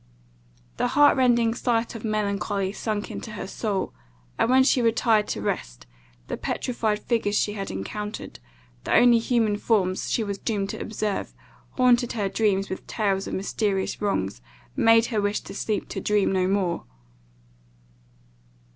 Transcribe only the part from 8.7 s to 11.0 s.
the only human forms she was doomed to